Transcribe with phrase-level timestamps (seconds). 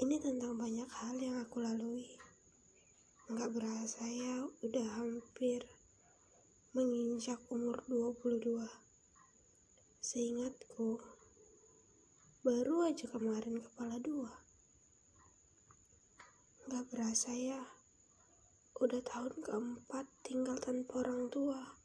[0.00, 2.08] Ini tentang banyak hal yang aku lalui.
[3.28, 5.60] Nggak berasa ya, udah hampir
[6.72, 8.64] menginjak umur 22.
[10.00, 11.04] Seingatku,
[12.40, 14.32] baru aja kemarin kepala dua.
[16.64, 17.60] Nggak berasa ya,
[18.80, 21.76] udah tahun keempat tinggal tanpa orang tua.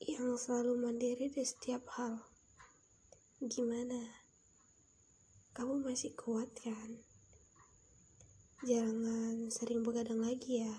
[0.00, 2.24] Yang selalu mandiri di setiap hal.
[3.44, 4.19] Gimana?
[5.60, 7.04] Kamu masih kuat kan?
[8.64, 10.72] Jangan sering begadang lagi ya.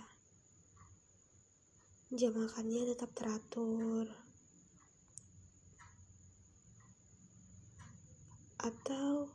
[2.10, 4.10] Jam makannya tetap teratur.
[8.58, 9.30] Atau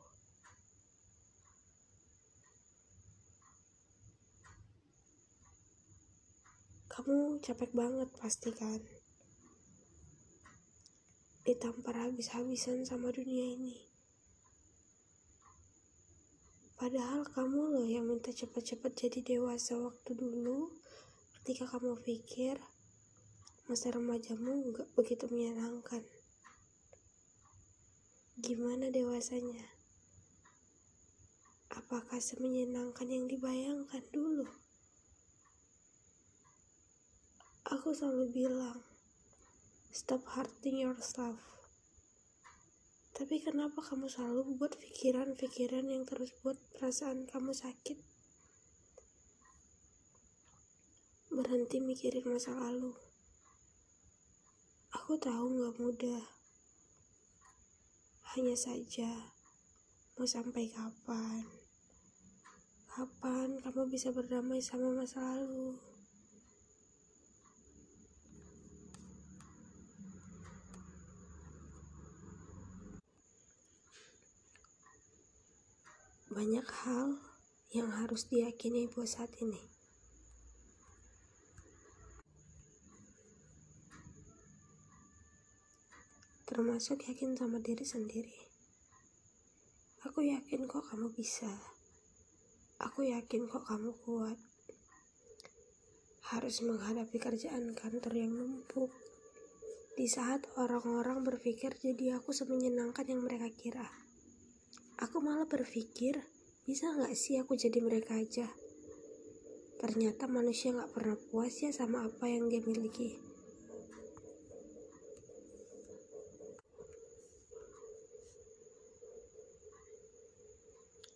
[6.90, 8.82] kamu capek banget pasti kan?
[11.46, 13.95] Ditampar habis-habisan sama dunia ini.
[16.76, 20.76] Padahal kamu loh yang minta cepat-cepat jadi dewasa waktu dulu
[21.40, 22.60] ketika kamu pikir
[23.64, 26.04] masa remajamu gak begitu menyenangkan.
[28.36, 29.64] Gimana dewasanya?
[31.72, 34.44] Apakah semenyenangkan yang dibayangkan dulu?
[37.72, 38.84] Aku selalu bilang,
[39.96, 41.55] stop hurting yourself.
[43.16, 47.96] Tapi kenapa kamu selalu buat pikiran-pikiran yang terus buat perasaan kamu sakit?
[51.32, 52.92] Berhenti mikirin masa lalu.
[55.00, 56.24] Aku tahu gak mudah.
[58.36, 59.08] Hanya saja,
[60.20, 61.48] mau sampai kapan?
[62.92, 65.95] Kapan kamu bisa berdamai sama masa lalu?
[76.26, 77.22] Banyak hal
[77.70, 79.62] yang harus diyakini buat saat ini.
[86.46, 88.34] Termasuk yakin sama diri sendiri.
[90.02, 91.50] Aku yakin kok kamu bisa.
[92.82, 94.38] Aku yakin kok kamu kuat.
[96.34, 98.90] Harus menghadapi kerjaan kantor yang numpuk.
[99.94, 104.05] Di saat orang-orang berpikir jadi aku semenyenangkan yang mereka kira.
[104.96, 106.24] Aku malah berpikir,
[106.64, 108.48] bisa gak sih aku jadi mereka aja?
[109.76, 113.20] Ternyata manusia gak pernah puas ya sama apa yang dia miliki.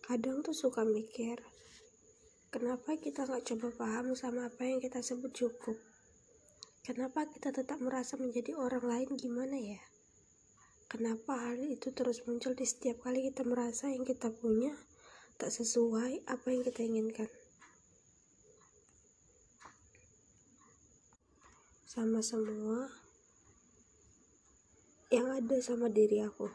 [0.05, 1.41] Kadang tuh suka mikir,
[2.53, 5.79] kenapa kita gak coba paham sama apa yang kita sebut cukup?
[6.85, 9.81] Kenapa kita tetap merasa menjadi orang lain gimana ya?
[10.91, 14.75] Kenapa hal itu terus muncul di setiap kali kita merasa yang kita punya
[15.39, 17.31] tak sesuai apa yang kita inginkan?
[21.87, 22.91] Sama semua
[25.15, 26.51] yang ada sama diri aku.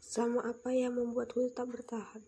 [0.00, 2.24] Sama apa yang membuatku tetap bertahan.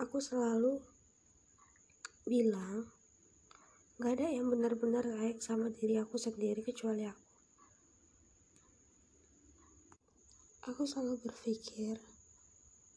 [0.00, 0.80] Aku selalu
[2.24, 2.88] bilang
[4.04, 7.24] Gak ada yang benar-benar layak sama diri aku sendiri kecuali aku.
[10.68, 11.96] Aku selalu berpikir,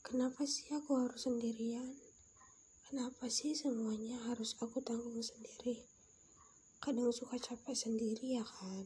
[0.03, 1.95] kenapa sih aku harus sendirian?
[2.91, 5.88] Kenapa sih semuanya harus aku tanggung sendiri?
[6.84, 8.84] Kadang suka capek sendiri ya kan?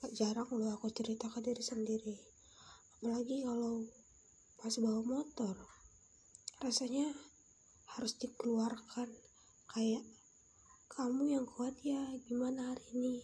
[0.00, 2.16] Gak jarang loh aku cerita ke diri sendiri.
[2.96, 3.84] Apalagi kalau
[4.56, 5.52] pas bawa motor.
[6.64, 7.12] Rasanya
[7.92, 9.12] harus dikeluarkan
[9.76, 10.15] kayak
[10.86, 11.98] kamu yang kuat ya,
[12.30, 13.18] gimana hari ini?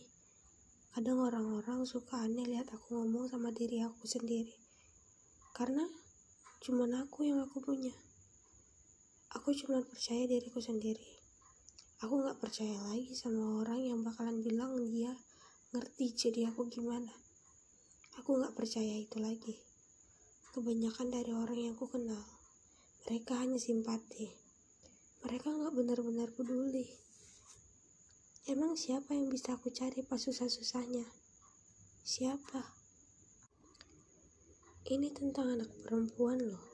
[0.91, 4.51] Kadang orang-orang suka aneh lihat aku ngomong sama diri aku sendiri.
[5.55, 5.87] Karena
[6.59, 7.95] cuma aku yang aku punya.
[9.39, 11.07] Aku cuma percaya diriku sendiri.
[12.03, 15.15] Aku gak percaya lagi sama orang yang bakalan bilang dia
[15.71, 17.15] ngerti jadi aku gimana.
[18.19, 19.55] Aku gak percaya itu lagi.
[20.51, 22.21] Kebanyakan dari orang yang aku kenal,
[23.07, 24.29] mereka hanya simpati.
[25.23, 27.12] Mereka gak benar-benar peduli.
[28.43, 31.07] Emang siapa yang bisa aku cari pas susah-susahnya?
[32.03, 32.75] Siapa?
[34.83, 36.67] Ini tentang anak perempuan loh.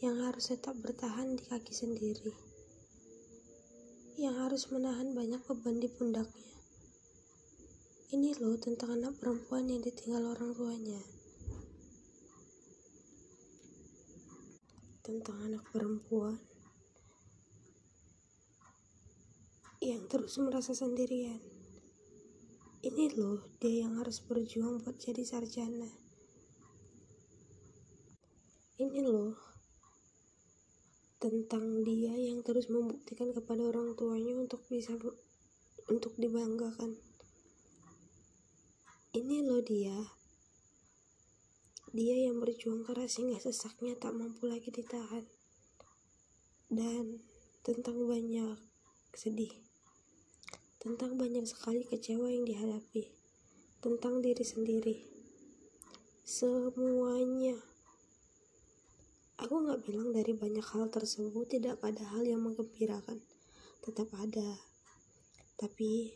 [0.00, 2.32] Yang harus tetap bertahan di kaki sendiri.
[4.16, 6.56] Yang harus menahan banyak beban di pundaknya.
[8.08, 11.04] Ini loh tentang anak perempuan yang ditinggal orang tuanya.
[15.04, 16.47] Tentang anak perempuan
[19.78, 21.38] yang terus merasa sendirian.
[22.82, 26.08] Ini loh dia yang harus berjuang buat jadi sarjana.
[28.78, 29.34] ini loh
[31.18, 34.94] tentang dia yang terus membuktikan kepada orang tuanya untuk bisa
[35.90, 36.94] untuk dibanggakan
[39.18, 39.98] ini loh dia
[41.90, 45.26] dia yang berjuang keras hingga sesaknya tak mampu lagi ditahan
[46.70, 47.18] dan
[47.66, 48.62] tentang banyak
[49.10, 49.67] sedih
[50.78, 53.10] tentang banyak sekali kecewa yang dihadapi
[53.82, 54.96] tentang diri sendiri
[56.26, 57.58] semuanya
[59.38, 63.22] Aku nggak bilang dari banyak hal tersebut tidak ada hal yang menggembirakan.
[63.86, 64.58] Tetap ada.
[65.54, 66.10] Tapi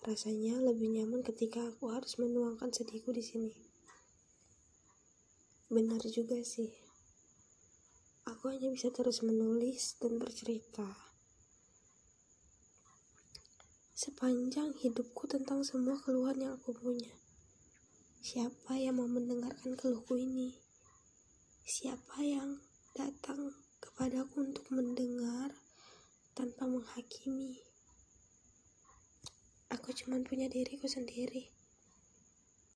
[0.00, 3.52] rasanya lebih nyaman ketika aku harus menuangkan sedihku di sini.
[5.68, 6.72] Benar juga sih.
[8.24, 11.09] Aku hanya bisa terus menulis dan bercerita.
[14.00, 17.12] Sepanjang hidupku tentang semua keluhan yang aku punya.
[18.24, 20.56] Siapa yang mau mendengarkan keluhku ini?
[21.68, 22.64] Siapa yang
[22.96, 25.52] datang kepadaku untuk mendengar
[26.32, 27.60] tanpa menghakimi?
[29.68, 31.59] Aku cuma punya diriku sendiri.